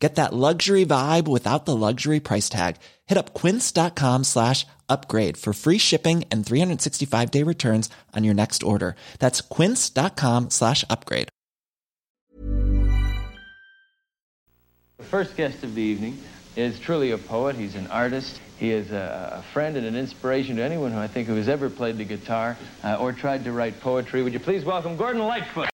Get 0.00 0.14
that 0.14 0.32
luxury 0.32 0.86
vibe 0.86 1.28
without 1.28 1.66
the 1.66 1.76
luxury 1.76 2.20
price 2.20 2.48
tag. 2.48 2.76
Hit 3.06 3.18
up 3.18 3.34
quince.com 3.34 4.24
slash 4.24 4.66
upgrade 4.88 5.36
for 5.36 5.52
free 5.52 5.78
shipping 5.78 6.24
and 6.30 6.44
365 6.44 7.30
day 7.30 7.42
returns 7.42 7.90
on 8.16 8.24
your 8.24 8.34
next 8.34 8.62
order. 8.62 8.96
That's 9.18 9.42
quince.com 9.42 10.50
slash 10.50 10.84
upgrade. 10.88 11.28
The 14.96 15.06
first 15.06 15.36
guest 15.36 15.62
of 15.64 15.74
the 15.74 15.82
evening 15.82 16.18
is 16.56 16.78
truly 16.78 17.12
a 17.12 17.18
poet. 17.18 17.56
He's 17.56 17.74
an 17.74 17.86
artist. 17.86 18.40
He 18.58 18.70
is 18.70 18.90
a, 18.92 19.42
friend 19.54 19.76
and 19.76 19.86
an 19.86 19.96
inspiration 19.96 20.56
to 20.56 20.62
anyone 20.62 20.92
who 20.92 20.98
I 20.98 21.06
think 21.06 21.26
who 21.26 21.36
has 21.36 21.48
ever 21.48 21.70
played 21.70 21.96
the 21.96 22.04
guitar 22.04 22.58
uh, 22.84 22.96
or 22.96 23.12
tried 23.12 23.44
to 23.44 23.52
write 23.52 23.80
poetry. 23.80 24.22
Would 24.22 24.34
you 24.34 24.40
please 24.40 24.64
welcome 24.64 24.96
Gordon 24.98 25.22
Lightfoot? 25.22 25.69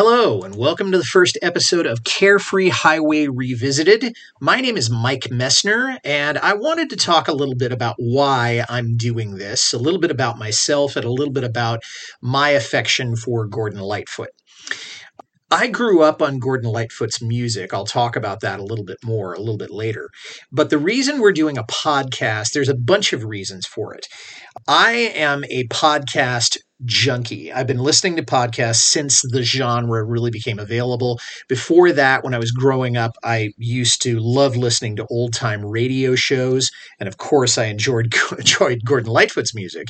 Hello, 0.00 0.42
and 0.42 0.54
welcome 0.54 0.92
to 0.92 0.98
the 0.98 1.02
first 1.02 1.36
episode 1.42 1.84
of 1.84 2.04
Carefree 2.04 2.68
Highway 2.68 3.26
Revisited. 3.26 4.16
My 4.40 4.60
name 4.60 4.76
is 4.76 4.88
Mike 4.88 5.24
Messner, 5.24 5.98
and 6.04 6.38
I 6.38 6.54
wanted 6.54 6.90
to 6.90 6.96
talk 6.96 7.26
a 7.26 7.32
little 7.32 7.56
bit 7.56 7.72
about 7.72 7.96
why 7.98 8.64
I'm 8.68 8.96
doing 8.96 9.38
this, 9.38 9.72
a 9.72 9.78
little 9.78 9.98
bit 9.98 10.12
about 10.12 10.38
myself, 10.38 10.94
and 10.94 11.04
a 11.04 11.10
little 11.10 11.32
bit 11.32 11.42
about 11.42 11.82
my 12.22 12.50
affection 12.50 13.16
for 13.16 13.44
Gordon 13.48 13.80
Lightfoot. 13.80 14.30
I 15.50 15.68
grew 15.68 16.02
up 16.02 16.20
on 16.20 16.38
Gordon 16.38 16.70
Lightfoot's 16.70 17.22
music. 17.22 17.72
I'll 17.72 17.86
talk 17.86 18.16
about 18.16 18.40
that 18.40 18.60
a 18.60 18.64
little 18.64 18.84
bit 18.84 18.98
more 19.02 19.32
a 19.32 19.38
little 19.38 19.56
bit 19.56 19.70
later. 19.70 20.10
But 20.52 20.68
the 20.68 20.78
reason 20.78 21.20
we're 21.20 21.32
doing 21.32 21.56
a 21.56 21.64
podcast, 21.64 22.52
there's 22.52 22.68
a 22.68 22.74
bunch 22.74 23.14
of 23.14 23.24
reasons 23.24 23.66
for 23.66 23.94
it. 23.94 24.06
I 24.66 24.92
am 25.14 25.44
a 25.44 25.66
podcast 25.68 26.58
junkie. 26.84 27.50
I've 27.52 27.66
been 27.66 27.78
listening 27.78 28.16
to 28.16 28.22
podcasts 28.22 28.82
since 28.82 29.22
the 29.22 29.42
genre 29.42 30.04
really 30.04 30.30
became 30.30 30.58
available. 30.58 31.18
Before 31.48 31.92
that, 31.92 32.24
when 32.24 32.34
I 32.34 32.38
was 32.38 32.52
growing 32.52 32.96
up, 32.96 33.16
I 33.24 33.50
used 33.56 34.02
to 34.02 34.18
love 34.20 34.56
listening 34.56 34.96
to 34.96 35.06
old 35.10 35.32
time 35.32 35.64
radio 35.64 36.14
shows. 36.14 36.70
And 37.00 37.08
of 37.08 37.16
course, 37.16 37.56
I 37.56 37.64
enjoyed, 37.64 38.14
enjoyed 38.38 38.84
Gordon 38.84 39.12
Lightfoot's 39.12 39.54
music. 39.54 39.88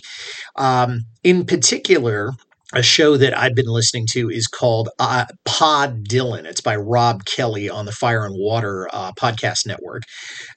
Um, 0.57 1.01
in 1.25 1.45
particular, 1.45 2.33
a 2.75 2.83
show 2.83 3.17
that 3.17 3.37
I've 3.37 3.55
been 3.55 3.67
listening 3.67 4.07
to 4.11 4.29
is 4.29 4.47
called 4.47 4.91
uh, 4.99 5.25
Pod 5.47 6.05
Dylan. 6.05 6.45
It's 6.45 6.61
by 6.61 6.77
Rob 6.77 7.25
Kelly 7.25 7.71
on 7.71 7.87
the 7.87 7.93
Fire 7.93 8.27
and 8.27 8.35
Water 8.37 8.89
uh, 8.93 9.13
podcast 9.13 9.67
network. 9.67 10.03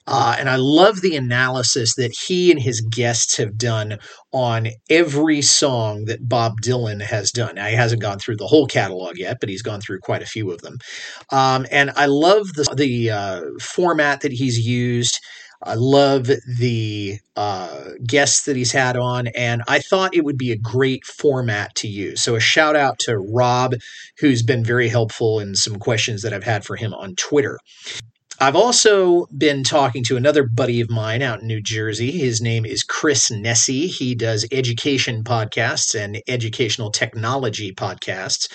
Uh, 0.06 0.36
and 0.38 0.50
I 0.50 0.56
love 0.56 1.00
the 1.00 1.16
analysis 1.16 1.94
that 1.94 2.12
he 2.26 2.50
and 2.50 2.60
his 2.60 2.82
guests 2.82 3.38
have 3.38 3.56
done 3.56 3.98
on 4.30 4.68
every 4.90 5.40
song 5.40 6.04
that 6.04 6.28
Bob 6.28 6.60
Dylan 6.62 7.00
has 7.00 7.30
done. 7.30 7.54
Now, 7.54 7.66
he 7.66 7.76
hasn't 7.76 8.02
gone 8.02 8.18
through 8.18 8.36
the 8.36 8.46
whole 8.46 8.66
catalog 8.66 9.16
yet, 9.16 9.38
but 9.40 9.48
he's 9.48 9.62
gone 9.62 9.80
through 9.80 10.00
quite 10.00 10.22
a 10.22 10.26
few 10.26 10.50
of 10.50 10.60
them. 10.60 10.76
Um, 11.30 11.66
and 11.70 11.92
I 11.96 12.06
love 12.06 12.46
the, 12.54 12.74
the 12.76 13.10
uh, 13.10 13.42
format 13.60 14.20
that 14.20 14.32
he's 14.32 14.58
used. 14.58 15.18
I 15.64 15.74
love 15.74 16.28
the 16.58 17.18
uh, 17.36 17.84
guests 18.06 18.44
that 18.44 18.56
he's 18.56 18.72
had 18.72 18.96
on, 18.96 19.28
and 19.28 19.62
I 19.68 19.78
thought 19.78 20.14
it 20.14 20.24
would 20.24 20.38
be 20.38 20.50
a 20.50 20.56
great 20.56 21.04
format 21.04 21.74
to 21.76 21.88
use. 21.88 22.22
So, 22.22 22.34
a 22.34 22.40
shout 22.40 22.76
out 22.76 22.98
to 23.00 23.18
Rob, 23.18 23.74
who's 24.18 24.42
been 24.42 24.64
very 24.64 24.88
helpful 24.88 25.40
in 25.40 25.54
some 25.54 25.76
questions 25.76 26.22
that 26.22 26.32
I've 26.32 26.44
had 26.44 26.64
for 26.64 26.76
him 26.76 26.92
on 26.94 27.14
Twitter. 27.14 27.58
I've 28.42 28.56
also 28.56 29.26
been 29.38 29.62
talking 29.62 30.02
to 30.08 30.16
another 30.16 30.42
buddy 30.42 30.80
of 30.80 30.90
mine 30.90 31.22
out 31.22 31.42
in 31.42 31.46
New 31.46 31.60
Jersey. 31.60 32.10
His 32.10 32.40
name 32.40 32.66
is 32.66 32.82
Chris 32.82 33.30
Nesi. 33.30 33.86
He 33.86 34.16
does 34.16 34.44
education 34.50 35.22
podcasts 35.22 35.94
and 35.94 36.20
educational 36.26 36.90
technology 36.90 37.72
podcasts. 37.72 38.48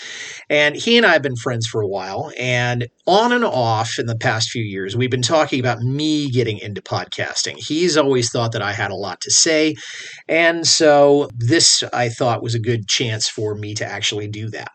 And 0.50 0.76
he 0.76 0.98
and 0.98 1.06
I 1.06 1.14
have 1.14 1.22
been 1.22 1.38
friends 1.38 1.68
for 1.68 1.80
a 1.80 1.88
while. 1.88 2.34
And 2.38 2.90
on 3.06 3.32
and 3.32 3.46
off 3.46 3.98
in 3.98 4.08
the 4.08 4.18
past 4.18 4.50
few 4.50 4.62
years, 4.62 4.98
we've 4.98 5.10
been 5.10 5.22
talking 5.22 5.62
about 5.62 5.80
me 5.80 6.30
getting 6.32 6.58
into 6.58 6.82
podcasting. 6.82 7.56
He's 7.56 7.96
always 7.96 8.30
thought 8.30 8.52
that 8.52 8.62
I 8.62 8.74
had 8.74 8.92
a 8.92 8.96
lot 8.96 9.22
to 9.22 9.32
say. 9.32 9.74
And 10.28 10.68
so 10.68 11.30
this, 11.34 11.82
I 11.94 12.10
thought, 12.10 12.44
was 12.44 12.56
a 12.56 12.60
good 12.60 12.90
chance 12.90 13.30
for 13.30 13.56
me 13.56 13.74
to 13.76 13.86
actually 13.86 14.28
do 14.28 14.50
that. 14.50 14.72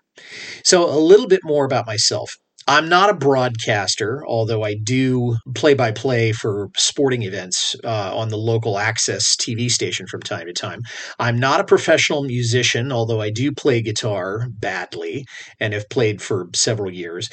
So, 0.64 0.88
a 0.88 0.96
little 0.96 1.26
bit 1.26 1.40
more 1.44 1.64
about 1.66 1.86
myself. 1.86 2.34
I'm 2.68 2.88
not 2.88 3.10
a 3.10 3.14
broadcaster, 3.14 4.24
although 4.26 4.62
I 4.62 4.74
do 4.74 5.36
play 5.54 5.74
by 5.74 5.90
play 5.90 6.32
for 6.32 6.68
sporting 6.76 7.22
events 7.22 7.74
uh, 7.84 8.16
on 8.16 8.28
the 8.28 8.36
local 8.36 8.78
access 8.78 9.36
TV 9.36 9.68
station 9.68 10.06
from 10.06 10.20
time 10.22 10.46
to 10.46 10.52
time. 10.52 10.80
I'm 11.18 11.38
not 11.38 11.60
a 11.60 11.64
professional 11.64 12.22
musician, 12.22 12.92
although 12.92 13.20
I 13.20 13.30
do 13.30 13.52
play 13.52 13.82
guitar 13.82 14.46
badly 14.48 15.24
and 15.60 15.72
have 15.72 15.88
played 15.88 16.22
for 16.22 16.48
several 16.54 16.92
years. 16.92 17.28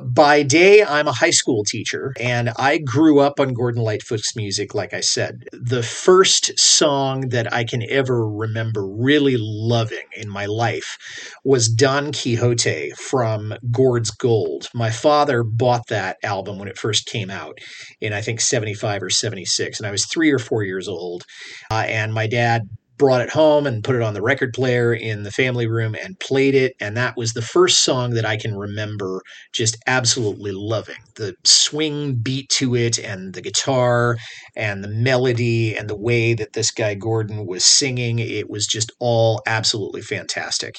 By 0.00 0.44
day, 0.44 0.84
I'm 0.84 1.08
a 1.08 1.12
high 1.12 1.30
school 1.30 1.64
teacher, 1.64 2.14
and 2.20 2.50
I 2.56 2.78
grew 2.78 3.18
up 3.18 3.40
on 3.40 3.54
Gordon 3.54 3.82
Lightfoot's 3.82 4.36
music, 4.36 4.72
like 4.72 4.94
I 4.94 5.00
said. 5.00 5.48
The 5.52 5.82
first 5.82 6.58
song 6.58 7.30
that 7.30 7.52
I 7.52 7.64
can 7.64 7.82
ever 7.88 8.28
remember 8.28 8.86
really 8.86 9.36
loving 9.38 10.06
in 10.16 10.28
my 10.28 10.46
life 10.46 10.96
was 11.44 11.68
Don 11.68 12.12
Quixote 12.12 12.92
from 12.92 13.52
Gord's 13.72 14.12
Gold. 14.12 14.68
My 14.74 14.90
father 14.90 15.42
bought 15.42 15.88
that 15.88 16.18
album 16.22 16.58
when 16.58 16.68
it 16.68 16.78
first 16.78 17.06
came 17.06 17.30
out 17.30 17.58
in, 18.00 18.12
I 18.12 18.20
think, 18.20 18.40
75 18.40 19.02
or 19.02 19.10
76, 19.10 19.80
and 19.80 19.86
I 19.88 19.90
was 19.90 20.06
three 20.06 20.30
or 20.30 20.38
four 20.38 20.62
years 20.62 20.86
old. 20.86 21.24
Uh, 21.68 21.84
and 21.88 22.14
my 22.14 22.28
dad 22.28 22.68
brought 23.00 23.22
it 23.22 23.30
home 23.30 23.66
and 23.66 23.82
put 23.82 23.96
it 23.96 24.02
on 24.02 24.12
the 24.12 24.20
record 24.20 24.52
player 24.52 24.92
in 24.92 25.22
the 25.22 25.30
family 25.30 25.66
room 25.66 25.96
and 26.04 26.20
played 26.20 26.54
it. 26.54 26.74
And 26.80 26.94
that 26.98 27.16
was 27.16 27.32
the 27.32 27.40
first 27.40 27.82
song 27.82 28.10
that 28.10 28.26
I 28.26 28.36
can 28.36 28.54
remember 28.54 29.22
just 29.54 29.78
absolutely 29.86 30.52
loving. 30.52 30.98
The 31.16 31.34
swing 31.42 32.16
beat 32.16 32.50
to 32.50 32.76
it 32.76 32.98
and 32.98 33.32
the 33.32 33.40
guitar 33.40 34.18
and 34.54 34.84
the 34.84 34.88
melody 34.88 35.74
and 35.74 35.88
the 35.88 35.96
way 35.96 36.34
that 36.34 36.52
this 36.52 36.70
guy 36.70 36.92
Gordon 36.92 37.46
was 37.46 37.64
singing, 37.64 38.18
it 38.18 38.50
was 38.50 38.66
just 38.66 38.92
all 38.98 39.40
absolutely 39.46 40.02
fantastic. 40.02 40.74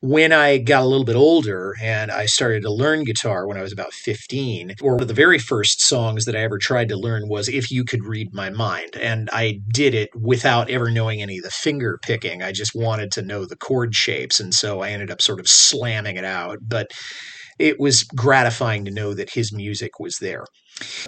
When 0.00 0.32
I 0.32 0.58
got 0.58 0.82
a 0.82 0.86
little 0.86 1.04
bit 1.04 1.14
older 1.14 1.74
and 1.80 2.10
I 2.10 2.26
started 2.26 2.62
to 2.62 2.72
learn 2.72 3.04
guitar 3.04 3.46
when 3.46 3.56
I 3.56 3.62
was 3.62 3.72
about 3.72 3.92
15, 3.92 4.74
one 4.80 5.00
of 5.00 5.06
the 5.06 5.14
very 5.14 5.38
first 5.38 5.80
songs 5.80 6.24
that 6.24 6.34
I 6.34 6.40
ever 6.40 6.58
tried 6.58 6.88
to 6.88 6.96
learn 6.96 7.28
was 7.28 7.48
If 7.48 7.70
You 7.70 7.84
Could 7.84 8.04
Read 8.04 8.34
My 8.34 8.50
Mind. 8.50 8.96
And 8.96 9.30
I 9.32 9.60
did 9.72 9.94
it 9.94 10.10
without 10.20 10.70
ever 10.70 10.90
knowing 10.90 11.22
any 11.22 11.35
the 11.40 11.50
finger 11.50 11.98
picking. 12.02 12.42
I 12.42 12.52
just 12.52 12.74
wanted 12.74 13.12
to 13.12 13.22
know 13.22 13.44
the 13.44 13.56
chord 13.56 13.94
shapes. 13.94 14.40
And 14.40 14.52
so 14.52 14.80
I 14.80 14.90
ended 14.90 15.10
up 15.10 15.22
sort 15.22 15.40
of 15.40 15.48
slamming 15.48 16.16
it 16.16 16.24
out. 16.24 16.58
But 16.62 16.90
it 17.58 17.80
was 17.80 18.02
gratifying 18.02 18.84
to 18.84 18.90
know 18.90 19.14
that 19.14 19.30
his 19.30 19.52
music 19.52 19.98
was 19.98 20.18
there. 20.18 20.44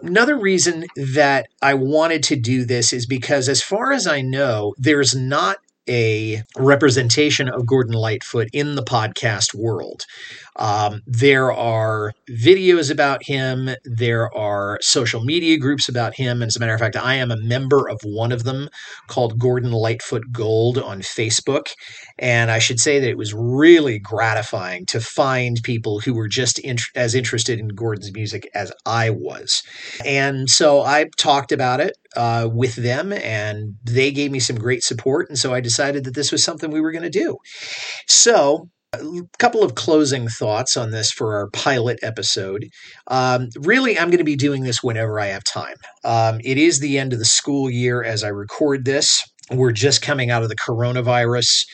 Another 0.02 0.38
reason 0.38 0.86
that 0.96 1.48
I 1.60 1.74
wanted 1.74 2.22
to 2.24 2.36
do 2.36 2.64
this 2.64 2.92
is 2.92 3.06
because, 3.06 3.48
as 3.48 3.62
far 3.62 3.92
as 3.92 4.06
I 4.06 4.22
know, 4.22 4.74
there's 4.78 5.14
not 5.14 5.58
a 5.88 6.42
representation 6.56 7.48
of 7.48 7.66
Gordon 7.66 7.94
Lightfoot 7.94 8.48
in 8.52 8.74
the 8.74 8.82
podcast 8.82 9.54
world. 9.54 10.04
Um, 10.56 11.02
there 11.06 11.52
are 11.52 12.12
videos 12.28 12.90
about 12.90 13.24
him. 13.24 13.70
There 13.84 14.34
are 14.36 14.78
social 14.82 15.24
media 15.24 15.56
groups 15.56 15.88
about 15.88 16.16
him. 16.16 16.42
And 16.42 16.48
as 16.48 16.56
a 16.56 16.60
matter 16.60 16.74
of 16.74 16.80
fact, 16.80 16.96
I 16.96 17.14
am 17.14 17.30
a 17.30 17.36
member 17.36 17.88
of 17.88 18.00
one 18.02 18.32
of 18.32 18.44
them 18.44 18.68
called 19.06 19.38
Gordon 19.38 19.70
Lightfoot 19.70 20.24
Gold 20.32 20.78
on 20.78 21.00
Facebook. 21.00 21.68
And 22.18 22.50
I 22.50 22.58
should 22.58 22.80
say 22.80 22.98
that 22.98 23.08
it 23.08 23.16
was 23.16 23.32
really 23.32 24.00
gratifying 24.00 24.84
to 24.86 25.00
find 25.00 25.58
people 25.62 26.00
who 26.00 26.14
were 26.14 26.28
just 26.28 26.60
as 26.96 27.14
interested 27.14 27.60
in 27.60 27.68
Gordon's 27.68 28.12
music 28.12 28.48
as 28.54 28.72
I 28.84 29.10
was. 29.10 29.62
And 30.04 30.50
so 30.50 30.82
I 30.82 31.06
talked 31.16 31.52
about 31.52 31.80
it 31.80 31.96
uh, 32.18 32.48
with 32.52 32.74
them, 32.74 33.12
and 33.12 33.76
they 33.84 34.10
gave 34.10 34.32
me 34.32 34.40
some 34.40 34.56
great 34.56 34.82
support. 34.82 35.28
And 35.28 35.38
so 35.38 35.54
I 35.54 35.60
decided 35.60 36.02
that 36.04 36.14
this 36.14 36.32
was 36.32 36.42
something 36.42 36.70
we 36.70 36.80
were 36.80 36.90
going 36.90 37.04
to 37.04 37.10
do. 37.10 37.38
So 38.08 38.68
a 38.92 39.20
couple 39.38 39.62
of 39.62 39.76
closing 39.76 40.28
thoughts 40.28 40.76
on 40.76 40.90
this 40.90 41.12
for 41.12 41.36
our 41.36 41.48
pilot 41.50 42.00
episode. 42.02 42.66
Um, 43.06 43.48
really, 43.60 43.96
I'm 43.96 44.08
going 44.08 44.18
to 44.18 44.24
be 44.24 44.36
doing 44.36 44.64
this 44.64 44.82
whenever 44.82 45.20
I 45.20 45.26
have 45.26 45.44
time. 45.44 45.76
Um, 46.04 46.40
it 46.42 46.58
is 46.58 46.80
the 46.80 46.98
end 46.98 47.12
of 47.12 47.20
the 47.20 47.24
school 47.24 47.70
year 47.70 48.02
as 48.02 48.24
I 48.24 48.28
record 48.28 48.84
this. 48.84 49.22
We're 49.52 49.72
just 49.72 50.02
coming 50.02 50.30
out 50.30 50.42
of 50.42 50.48
the 50.48 50.56
coronavirus. 50.56 51.66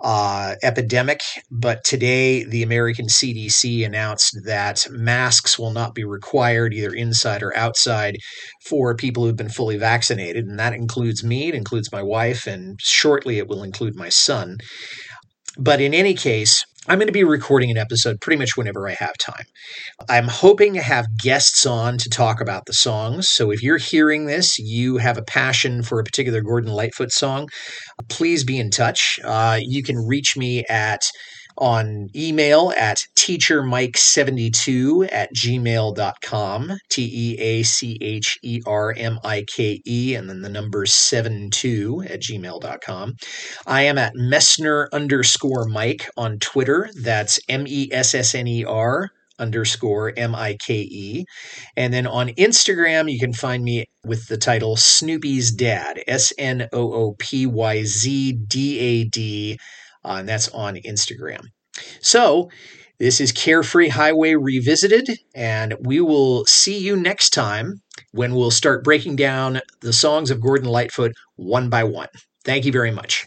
Uh, 0.00 0.54
epidemic. 0.62 1.20
But 1.50 1.84
today, 1.84 2.44
the 2.44 2.62
American 2.62 3.06
CDC 3.06 3.84
announced 3.84 4.38
that 4.44 4.86
masks 4.90 5.58
will 5.58 5.70
not 5.72 5.94
be 5.94 6.04
required 6.04 6.74
either 6.74 6.92
inside 6.92 7.42
or 7.42 7.56
outside 7.56 8.16
for 8.66 8.94
people 8.94 9.24
who've 9.24 9.36
been 9.36 9.48
fully 9.48 9.76
vaccinated. 9.76 10.46
And 10.46 10.58
that 10.58 10.74
includes 10.74 11.24
me, 11.24 11.48
it 11.48 11.54
includes 11.54 11.90
my 11.92 12.02
wife, 12.02 12.46
and 12.46 12.78
shortly 12.80 13.38
it 13.38 13.48
will 13.48 13.62
include 13.62 13.96
my 13.96 14.08
son. 14.08 14.58
But 15.58 15.80
in 15.80 15.94
any 15.94 16.14
case, 16.14 16.64
I'm 16.88 16.98
going 16.98 17.08
to 17.08 17.12
be 17.12 17.24
recording 17.24 17.70
an 17.72 17.76
episode 17.76 18.20
pretty 18.20 18.38
much 18.38 18.56
whenever 18.56 18.88
I 18.88 18.94
have 18.94 19.18
time. 19.18 19.44
I'm 20.08 20.28
hoping 20.28 20.74
to 20.74 20.82
have 20.82 21.18
guests 21.18 21.66
on 21.66 21.98
to 21.98 22.08
talk 22.08 22.40
about 22.40 22.66
the 22.66 22.72
songs. 22.72 23.28
So 23.28 23.50
if 23.50 23.60
you're 23.60 23.76
hearing 23.76 24.26
this, 24.26 24.56
you 24.56 24.98
have 24.98 25.18
a 25.18 25.22
passion 25.22 25.82
for 25.82 25.98
a 25.98 26.04
particular 26.04 26.42
Gordon 26.42 26.70
Lightfoot 26.70 27.10
song, 27.10 27.48
please 28.08 28.44
be 28.44 28.60
in 28.60 28.70
touch. 28.70 29.18
Uh, 29.24 29.58
you 29.60 29.82
can 29.82 29.96
reach 29.96 30.36
me 30.36 30.64
at 30.68 31.02
on 31.58 32.08
email 32.14 32.72
at 32.76 33.04
teachermike72 33.16 35.08
at 35.12 35.34
gmail.com, 35.34 36.72
T 36.88 37.10
E 37.12 37.38
A 37.38 37.62
C 37.62 37.98
H 38.00 38.38
E 38.42 38.60
R 38.66 38.94
M 38.96 39.18
I 39.24 39.44
K 39.46 39.80
E, 39.86 40.14
and 40.14 40.28
then 40.28 40.42
the 40.42 40.48
number 40.48 40.86
72 40.86 42.04
at 42.08 42.20
gmail.com. 42.20 43.14
I 43.66 43.82
am 43.82 43.98
at 43.98 44.14
Messner 44.14 44.88
underscore 44.92 45.66
Mike 45.66 46.08
on 46.16 46.38
Twitter. 46.38 46.88
That's 47.02 47.40
M 47.48 47.64
E 47.66 47.88
S 47.92 48.14
S 48.14 48.34
N 48.34 48.46
E 48.46 48.64
R 48.64 49.10
underscore 49.38 50.12
M 50.16 50.34
I 50.34 50.54
K 50.54 50.74
E. 50.74 51.24
And 51.76 51.92
then 51.92 52.06
on 52.06 52.28
Instagram, 52.30 53.10
you 53.10 53.18
can 53.18 53.32
find 53.32 53.62
me 53.62 53.86
with 54.04 54.28
the 54.28 54.36
title 54.36 54.76
Snoopy's 54.76 55.52
Dad, 55.52 56.02
S 56.06 56.32
N 56.38 56.68
O 56.72 56.92
O 56.92 57.16
P 57.18 57.46
Y 57.46 57.82
Z 57.84 58.32
D 58.32 58.78
A 58.78 59.04
D 59.04 59.58
uh, 60.06 60.16
and 60.18 60.28
that's 60.28 60.48
on 60.48 60.76
Instagram. 60.76 61.40
So, 62.00 62.48
this 62.98 63.20
is 63.20 63.30
Carefree 63.30 63.88
Highway 63.88 64.34
Revisited, 64.36 65.18
and 65.34 65.74
we 65.80 66.00
will 66.00 66.46
see 66.46 66.78
you 66.78 66.96
next 66.96 67.30
time 67.30 67.82
when 68.12 68.34
we'll 68.34 68.50
start 68.50 68.82
breaking 68.82 69.16
down 69.16 69.60
the 69.82 69.92
songs 69.92 70.30
of 70.30 70.40
Gordon 70.40 70.70
Lightfoot 70.70 71.12
one 71.34 71.68
by 71.68 71.84
one. 71.84 72.08
Thank 72.44 72.64
you 72.64 72.72
very 72.72 72.90
much. 72.90 73.26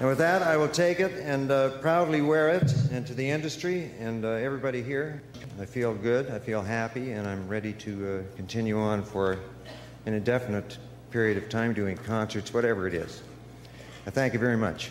And 0.00 0.08
with 0.08 0.18
that, 0.18 0.42
I 0.42 0.56
will 0.56 0.68
take 0.68 0.98
it 0.98 1.12
and 1.20 1.52
uh, 1.52 1.68
proudly 1.78 2.22
wear 2.22 2.48
it 2.48 2.74
into 2.90 3.14
the 3.14 3.28
industry 3.28 3.90
and 4.00 4.24
uh, 4.24 4.30
everybody 4.30 4.82
here. 4.82 5.22
I 5.60 5.66
feel 5.66 5.94
good, 5.94 6.30
I 6.30 6.38
feel 6.38 6.62
happy, 6.62 7.12
and 7.12 7.28
I'm 7.28 7.46
ready 7.46 7.74
to 7.74 8.24
uh, 8.24 8.36
continue 8.36 8.78
on 8.80 9.04
for 9.04 9.38
an 10.06 10.14
indefinite 10.14 10.78
period 11.10 11.36
of 11.36 11.48
time 11.48 11.74
doing 11.74 11.96
concerts, 11.98 12.52
whatever 12.52 12.88
it 12.88 12.94
is. 12.94 13.22
I 14.06 14.10
thank 14.10 14.32
you 14.32 14.38
very 14.38 14.56
much. 14.56 14.90